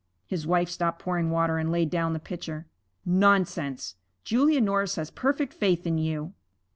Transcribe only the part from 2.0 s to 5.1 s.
the pitcher. 'Nonsense. Julia Norris